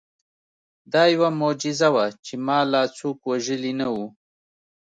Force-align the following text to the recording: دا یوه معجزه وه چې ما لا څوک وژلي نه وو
دا 0.93 1.03
یوه 1.13 1.29
معجزه 1.39 1.89
وه 1.93 2.05
چې 2.25 2.33
ما 2.45 2.59
لا 2.71 2.83
څوک 2.97 3.17
وژلي 3.29 3.73
نه 3.79 3.87
وو 3.93 4.07